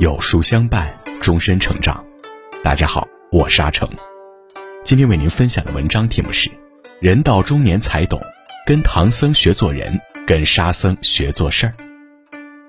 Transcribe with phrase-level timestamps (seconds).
[0.00, 2.02] 有书相伴，终身成长。
[2.64, 3.86] 大家好，我是阿成。
[4.82, 6.48] 今天为您分享的文章题目是
[7.02, 8.18] 《人到中年才懂，
[8.64, 11.74] 跟唐僧学做人，跟沙僧学做事儿》。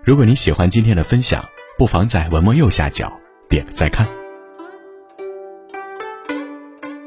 [0.04, 1.48] 如果你喜欢今天的分享，
[1.78, 3.18] 不妨在文末右下角
[3.48, 4.06] 点个再看。《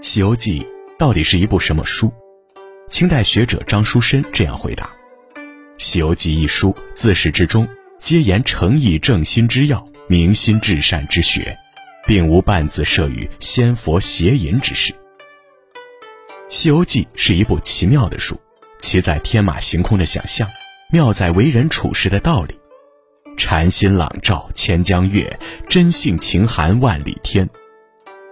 [0.01, 0.61] 西游记》
[0.99, 2.11] 到底是一部什么书？
[2.89, 4.91] 清代学者张书申这样回答
[5.77, 7.69] ：“《西游记》一书自始至终
[7.99, 11.57] 皆言诚意正心之要，明心至善之学，
[12.07, 14.93] 并无半字涉于仙佛邪淫之事。”
[16.49, 18.41] 《西游记》是一部奇妙的书，
[18.79, 20.49] 奇在天马行空的想象，
[20.91, 22.59] 妙在为人处事的道理。
[23.37, 27.49] 禅心朗照千江月，真性情含万里天。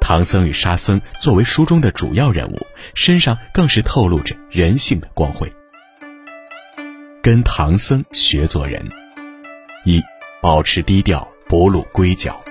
[0.00, 2.58] 唐僧与沙僧作为书中的主要人物，
[2.94, 5.52] 身上更是透露着人性的光辉。
[7.22, 8.88] 跟唐僧学做人，
[9.84, 10.02] 一
[10.40, 12.42] 保持低调，不露龟角。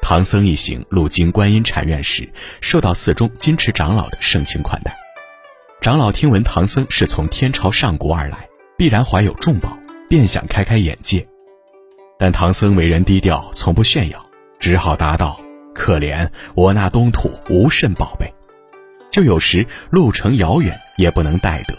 [0.00, 2.26] 唐僧一行路经观音禅院时，
[2.62, 4.96] 受到寺中金池长老的盛情款待。
[5.82, 9.76] 长老听闻唐僧是从天朝上国而来，必然怀有重宝，
[10.08, 11.28] 便想开开眼界。
[12.18, 14.24] 但唐僧为人低调，从不炫耀，
[14.58, 15.38] 只好答道。
[15.74, 18.32] 可怜我那东土无甚宝贝，
[19.10, 21.74] 就有时路程遥远也不能带得。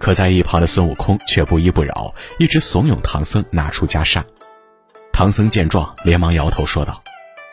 [0.00, 4.24] 可在一旁的孙悟空却不依不饶，一直怂恿唐僧拿出袈裟。
[5.20, 7.02] 唐僧见状，连忙摇头说道：“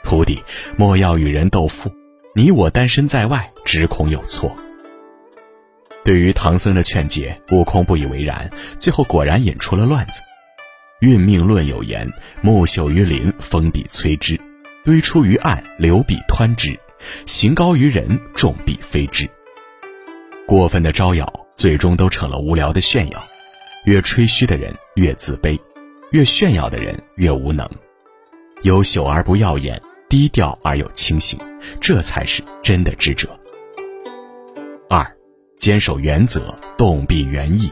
[0.02, 0.42] 徒弟
[0.78, 1.92] 莫要与人斗富，
[2.34, 4.56] 你我单身在外，只恐有错。”
[6.06, 10.22] 对于唐僧的劝解，悟空不以为然，最后果然引出了乱子。
[11.02, 12.10] 运命论有言
[12.42, 14.40] ：“木秀于林，风必摧之。”
[14.86, 16.72] 堆出于岸，流必湍之；
[17.26, 19.30] 行高于人，众必非之。
[20.48, 23.22] 过分的招摇，最终都成了无聊的炫耀。
[23.84, 25.60] 越吹嘘的人越自卑，
[26.12, 27.70] 越炫耀的人越无能。
[28.64, 31.40] 优秀而不耀眼，低调而又清醒，
[31.80, 33.30] 这才是真的智者。
[34.90, 35.06] 二，
[35.58, 37.72] 坚守原则，动必原意。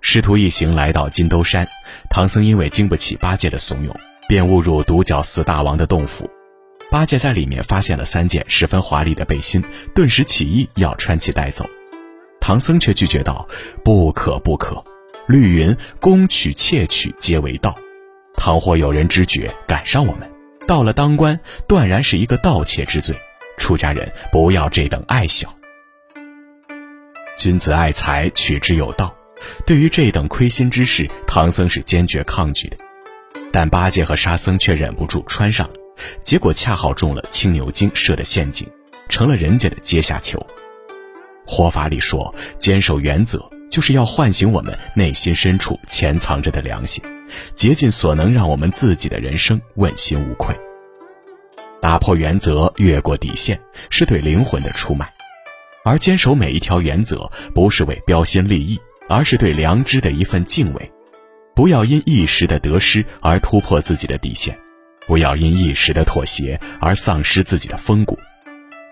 [0.00, 1.66] 师徒一行来到金兜山，
[2.10, 3.92] 唐僧因为经不起八戒的怂恿。
[4.28, 6.30] 便误入独角寺大王的洞府，
[6.90, 9.62] 八戒在里面发现了三件十分华丽的背心，
[9.94, 11.68] 顿时起意要穿起带走。
[12.40, 13.46] 唐僧却拒绝道
[13.84, 14.82] ：“不可不可，
[15.26, 17.76] 律云攻取窃取皆为盗，
[18.36, 20.30] 倘或有人知觉赶上我们，
[20.66, 23.16] 到了当官，断然是一个盗窃之罪。
[23.56, 25.54] 出家人不要这等爱小。
[27.36, 29.14] 君子爱财，取之有道。
[29.66, 32.76] 对于这等亏心之事，唐僧是坚决抗拒的。”
[33.52, 35.74] 但八戒和沙僧却忍不住穿上了，
[36.22, 38.66] 结果恰好中了青牛精设的陷阱，
[39.08, 40.44] 成了人家的阶下囚。
[41.46, 43.38] 活法里说，坚守原则，
[43.72, 47.02] 就是要唤醒我们内心深处潜藏着的良心，
[47.54, 50.54] 竭尽所能让我们自己的人生问心无愧。
[51.80, 55.06] 打破原则，越过底线，是对灵魂的出卖；
[55.86, 58.78] 而坚守每一条原则，不是为标新立异，
[59.08, 60.92] 而是对良知的一份敬畏。
[61.56, 64.56] 不要因一时的得失而突破自己的底线，
[65.06, 68.18] 不要因一时的妥协而丧失自己的风骨。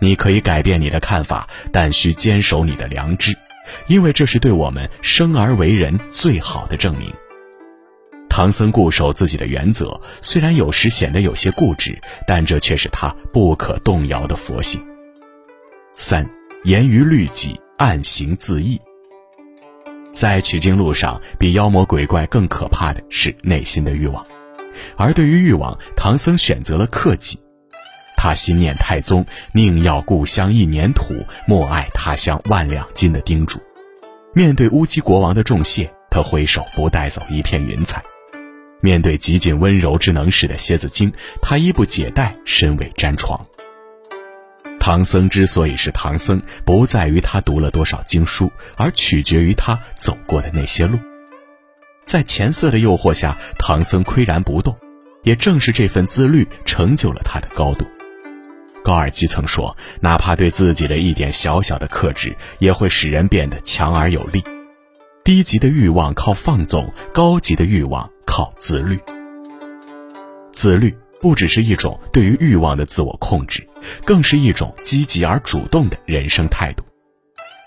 [0.01, 3.37] 你可以改变你的看法，但需坚守你的良知，
[3.86, 7.12] 因为这是对我们生而为人最好的证明。
[8.28, 14.81] 唐僧固守自己的原则，虽然有时显得有些固执，但这却是他不可动摇的佛性。
[15.94, 16.28] 三，
[16.62, 18.81] 严于律己，暗行自义。
[20.12, 24.25] 在取经路上，比妖魔鬼怪更可怕的是内心的欲望，
[24.97, 27.38] 而对于欲望，唐僧选择了克己。
[28.22, 31.14] 他心念太宗宁要故乡一年土，
[31.47, 33.58] 莫爱他乡万两金的叮嘱。
[34.34, 37.98] 面对乌鸡国王的重谢，他挥手不带走一片云彩；
[38.82, 41.10] 面对极尽温柔之能事的蝎子精，
[41.41, 43.47] 他衣不解带，身为沾床。
[44.78, 50.99] 唐僧之所以是唐僧，不在于他读了多少经书，而取决于他走过的那些路。
[52.05, 54.76] 在钱色的诱惑下，唐僧岿然不动，
[55.23, 57.87] 也正是这份自律成就了他的高度。
[58.82, 64.43] 高尔基曾说：“哪怕对自己的一点小小的克制，也会使人变得强而有力。
[65.25, 68.99] 低级的欲望靠放纵，高级的欲望靠自律。
[70.53, 73.69] 自律。”不只是一种对于欲望的自我控制，
[74.06, 76.83] 更是一种积极而主动的人生态度。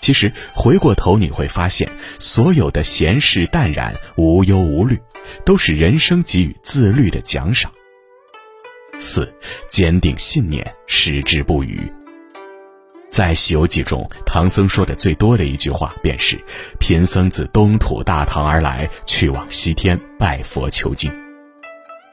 [0.02, 1.88] 其实回过头你会发现，
[2.18, 5.00] 所有的闲适淡然、无忧无虑，
[5.46, 7.72] 都是人生给予自律的奖赏。
[9.04, 9.32] 四，
[9.70, 11.92] 坚定信念，矢志不渝。
[13.10, 16.42] 在《西游记》中，唐僧说的最多的一句话便是
[16.80, 21.12] ：“贫僧自东土大唐而来，去往西天拜佛求经。”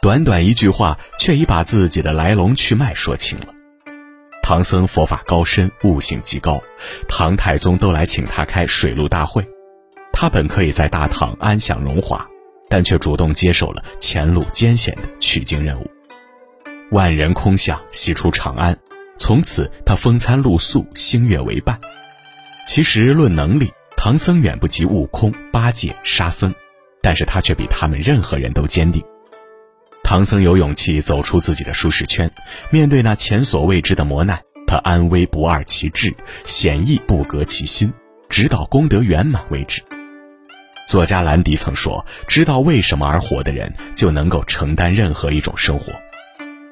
[0.03, 3.47] 短短一句话，却已把自己的来龙去脉说清了。
[4.43, 6.61] 唐僧佛法高深，悟性极高，
[7.09, 9.47] 唐太宗都来请他开水陆大会，
[10.13, 12.27] 他本可以在大唐安享荣华，
[12.69, 15.89] 但却主动接受了前路艰险的取经任务。
[16.91, 18.77] 万人空巷，西出长安，
[19.17, 21.81] 从此他风餐露宿，星月为伴。
[22.67, 26.53] 其实论能力，唐僧远不及悟空、八戒、沙僧，
[27.01, 29.01] 但是他却比他们任何人都坚定。
[30.03, 32.29] 唐僧有勇气走出自己的舒适圈，
[32.71, 36.13] 面对那前所未知的磨难，他安危不二其志，
[36.45, 37.93] 险易不革其心，
[38.29, 39.81] 直到功德圆满为止。
[40.89, 45.93] 作家兰迪曾说：“知道为什么而活的人，就能够承担任何一种生活。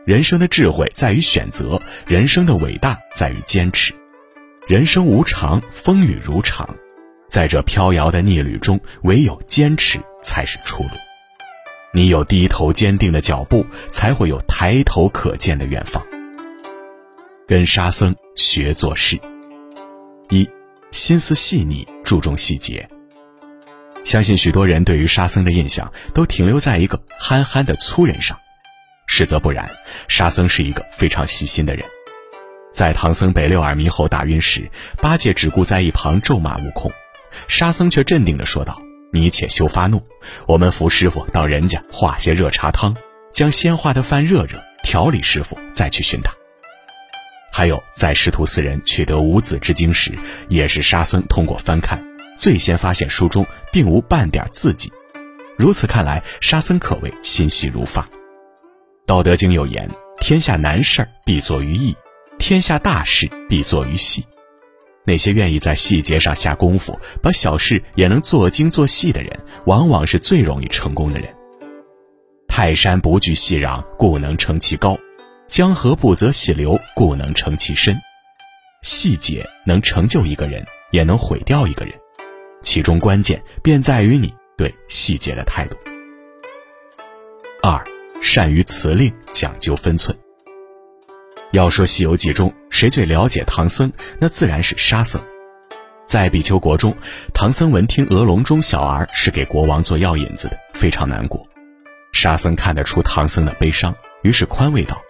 [0.09, 3.95] 人生的智慧在于选择，人生的伟大在于坚持。
[4.67, 6.67] 人生无常，风雨如常，
[7.29, 10.89] 在这飘摇的逆旅中，唯有坚持才是出路。”
[11.93, 16.03] 你有低头坚定的脚步，才会有抬头可见的远方。
[17.47, 19.21] 跟沙僧学做事。
[20.31, 20.49] 一，
[20.91, 22.89] 心思细腻，注重细节。
[24.05, 28.39] 相信许多人对于沙僧的印象都停留在一个憨憨的粗人上，
[29.09, 29.69] 实则不然。
[30.07, 31.85] 沙僧是一个非常细心的人。
[32.71, 34.71] 在唐僧被六耳猕猴打晕时，
[35.03, 36.93] 八戒只顾在一旁咒骂悟空，
[37.49, 38.81] 沙僧却镇定地说道。
[39.11, 40.07] 你且休发怒，
[40.47, 42.95] 我们扶师傅到人家化些热茶汤，
[43.33, 46.31] 将先化的饭热热，调理师傅，再去寻他。
[47.51, 50.13] 还有，在师徒四人取得五子之经时，
[50.49, 52.05] 也是沙僧通过翻看，
[52.37, 54.93] 最先发现书中并无半点字迹。
[55.57, 58.03] 如此看来，沙僧可谓心细如发。
[59.09, 59.89] 《道德经》有言
[60.21, 61.97] ：“天下难事必作于易，
[62.39, 64.23] 天下大事必作于细。”
[65.03, 71.35] 那些愿意在细节上下功夫，把小事也能做精做细的人，往往是最容易成功的人。
[72.49, 74.95] 泰山不惧细壤，故能成其高；
[75.49, 77.99] 江河不择细流，故能成其深。
[78.83, 81.95] 细节能成就一个人，也能毁掉一个人，
[82.61, 85.79] 其中关键便在于你对细节的态度。
[87.63, 87.83] 二，
[88.21, 90.17] 善于辞令，讲究分寸。
[91.53, 95.21] 要说《西游记》中谁最了解唐僧，那自然是沙僧。
[96.07, 96.95] 在比丘国中，
[97.33, 101.47] 唐僧闻听鹅笼中小儿是给国王做药引子的，非常难过。
[102.13, 105.01] 沙僧看得出唐僧的悲伤，于是宽慰道：“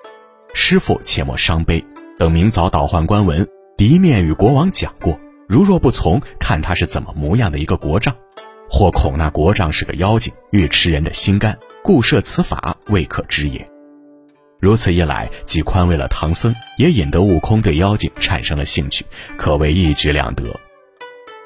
[0.54, 1.84] 师傅切莫伤悲，
[2.18, 3.46] 等明早倒换官文，
[3.76, 5.18] 第一面与国王讲过，
[5.48, 8.14] 如若不从，看他是怎么模样的一个国丈，
[8.68, 13.66] 或恐那国丈是个妖精，欲吃人的心肝，故设此法，未可知也。”
[14.60, 19.06] 如此一来，既宽慰了唐僧，也引得悟空对妖精产生了兴趣，
[19.36, 20.44] 可谓一举两得。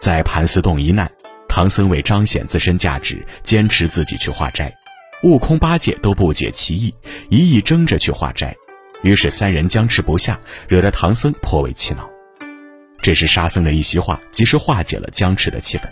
[0.00, 1.10] 在盘丝洞一难，
[1.46, 4.74] 唐僧为彰显自身价值，坚持自己去化斋，
[5.22, 6.94] 悟空、八戒都不解其意，
[7.28, 8.56] 一意争着去化斋，
[9.02, 12.08] 于是三人僵持不下，惹得唐僧颇为气恼。
[13.02, 15.82] 这时沙僧的一席话，及时化解了僵持的气氛。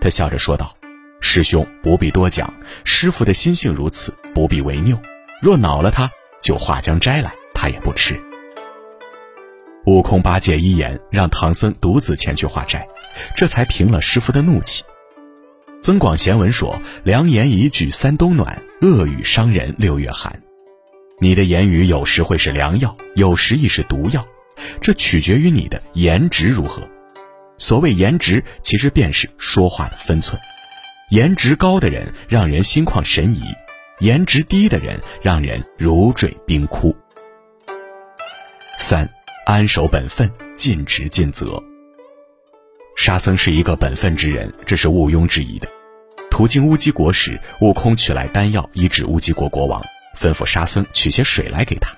[0.00, 0.74] 他笑着说道
[1.20, 2.52] ：“师兄不必多讲，
[2.84, 5.00] 师傅的心性如此，不必为拗。
[5.42, 6.10] 若恼了他。”
[6.42, 8.18] 就化将摘来，他也不吃。
[9.84, 12.88] 悟空、八戒一言，让唐僧独自前去化斋，
[13.36, 14.82] 这才平了师傅的怒气。
[15.82, 20.42] 增广贤文说：“良言一句三冬暖，恶语伤人六月寒。”
[21.20, 24.26] 你的言语有时会是良药，有时亦是毒药，
[24.80, 26.88] 这取决于你的颜值如何。
[27.60, 30.40] 所谓颜值，其实便是说话的分寸。
[31.10, 33.42] 颜值高的人，让人心旷神怡。
[33.98, 36.96] 颜值低的人让人如坠冰窟。
[38.78, 39.06] 三，
[39.44, 41.62] 安守本分，尽职尽责。
[42.96, 45.68] 沙僧是一个本分之人，这是毋庸置疑的。
[46.30, 49.84] 途经乌鸡国时，悟空取来丹药医治乌鸡国国王，
[50.18, 51.94] 吩咐沙僧取些水来给他。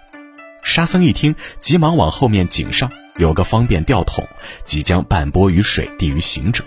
[0.65, 4.27] 沙僧一听，急忙往后面井上有个方便吊桶，
[4.65, 6.65] 即将半钵雨水递于行者。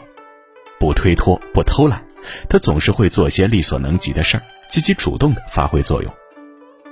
[0.79, 2.05] 不推脱，不偷懒，
[2.49, 4.43] 他总是会做些力所能及的事儿。
[4.67, 6.11] 积极主动的发挥作用，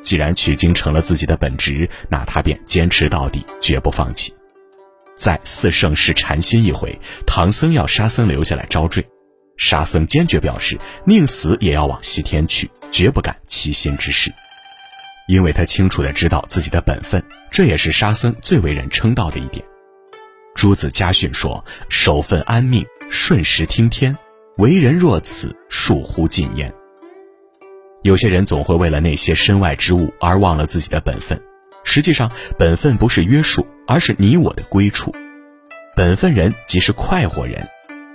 [0.02, 4.34] 既然取经成了自己的本职，那他便坚持到底，绝不放弃。
[5.16, 9.06] 在四圣试禅心一回，唐僧要沙僧留下来招赘，
[9.58, 14.32] 沙僧坚决表示宁死也要往西天去，绝不干欺心之事，
[15.27, 19.63] 因为他清楚的知道自己的本分，这也是沙僧最为人称道的一点。
[20.56, 24.15] 朱子家训说：“守分安命，顺时听天，
[24.58, 26.72] 为人若此，恕乎尽焉。”
[28.03, 31.42] 有些人总会为了那些身外之物而忘了自己的本分，
[31.84, 35.12] 实际上本分不是约束，而是你我的归处。
[35.96, 37.65] 本分人即是快活人，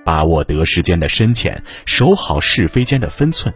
[0.04, 3.52] 把握得失间的深浅，守好是非间的分寸，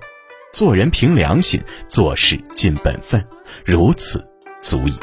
[0.52, 3.24] 做人凭良心，做事尽本分，
[3.64, 4.22] 如此
[4.60, 4.94] 足矣。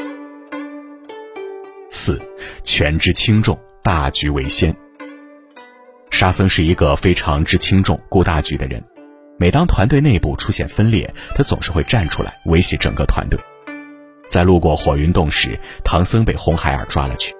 [1.89, 2.21] 四，
[2.63, 4.75] 权知轻重，大局为先。
[6.11, 8.83] 沙僧是一个非常知轻重、顾大局的人。
[9.39, 13.39] 每当团队内部出现分裂，他总是会站出来维系整个团队。
[14.29, 17.33] 在路过火云洞时，唐僧被红孩儿抓了去，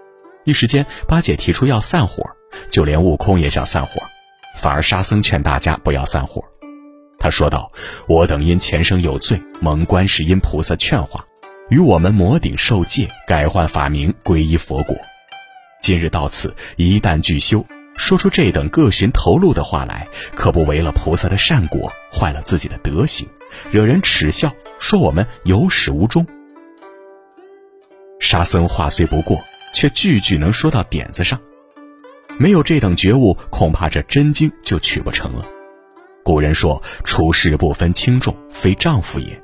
[0.46, 2.24] 一时间八戒提出要散伙，
[2.72, 4.02] 就连悟空也想散伙，
[4.58, 6.44] 反而沙僧劝大家不要散伙。
[7.20, 7.72] 他说道
[8.08, 11.26] ：“我等因前生有罪，蒙观世音菩萨劝化，
[11.70, 14.96] 与我们魔顶受戒，改换法名，皈依佛果。
[15.82, 17.66] 今日到此，一旦具修。”
[17.98, 23.28] 说出这等各寻头路的话来，可不违了菩萨的善果，坏了自己的德行，
[23.72, 26.26] 惹人耻笑，说我们有始无终。
[28.22, 31.38] 沙僧话虽不过，却句句能说到点子上。
[32.38, 35.46] 没有这等觉悟，恐怕这真经就取不成了。
[36.24, 39.42] 古人说：“处事不分轻重，非丈夫也。”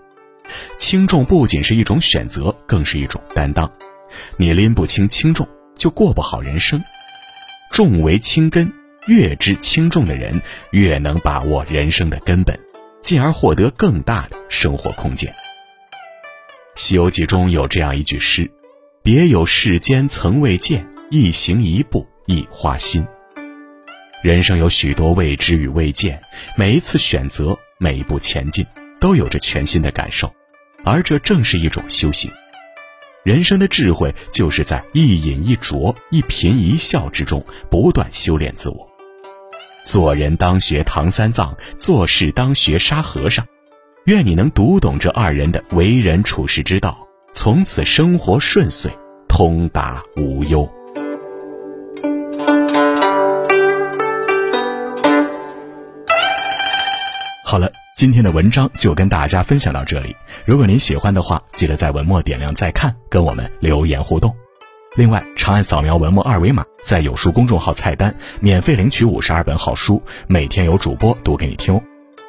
[0.78, 3.72] 轻重不仅是一种选择，更是一种担当。
[4.38, 6.82] 你拎不清轻重，就过不好人生。
[7.72, 8.72] 重为轻根，
[9.08, 10.40] 越知轻重的人，
[10.72, 12.60] 越能把握人生的根本，
[13.02, 15.32] 进而获得更大的生活空间。
[16.76, 18.52] 《西游记》中有这样一句诗
[19.02, 23.06] ：“别有世间曾未见，一行一步一花心。”
[24.26, 26.20] 人生有许多未知与未见，
[26.58, 28.66] 每一次选择，每一步前进，
[29.00, 30.34] 都有着全新的感受，
[30.84, 32.32] 而这正是一种修行。
[33.24, 38.90] 人生的智慧，就是在一饮一啄、一颦一笑之中不断修炼自我。
[39.84, 43.46] 做人当学唐三藏，做事当学沙和尚。
[44.06, 48.92] 愿你能读懂这二人的为人处世之道，从此生活顺遂，
[49.28, 50.68] 通达无忧。
[57.56, 57.72] 好了。
[57.96, 60.14] 今天的文章就跟大家分享到这里。
[60.44, 64.36] 如果您喜欢的话，记得在文末点亮再看，跟我们留言互动。
[64.98, 71.82] 另外，长按扫描文末二维码，在有书公众号菜单免费领取五十二本好书，每天有主播读给你听。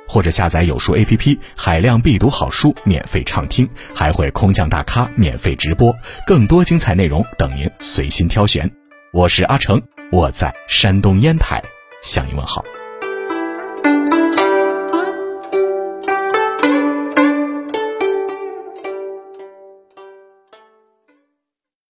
[0.06, 5.92] 或者下载有书 APP，海量必读好书免费畅听，还会空降大咖免费直播，
[6.24, 8.70] 更多精彩内容等您随心挑选。
[9.12, 11.60] 我是阿成，我在山东烟台
[12.04, 12.64] 向您问好。